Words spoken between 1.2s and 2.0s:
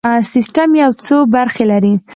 برخې لري.